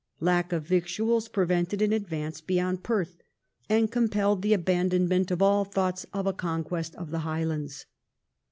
Lack 0.19 0.51
of 0.51 0.65
victuals 0.65 1.27
prevented 1.27 1.79
an 1.79 1.93
advance 1.93 2.41
beyond 2.41 2.81
Perth, 2.81 3.21
and 3.69 3.91
compelled 3.91 4.41
the 4.41 4.51
abandonment 4.53 5.29
of 5.29 5.43
all 5.43 5.63
thoughts 5.63 6.07
of 6.11 6.25
a 6.25 6.33
conquest 6.33 6.95
of 6.95 7.11
the 7.11 7.19
Highlands. 7.19 7.85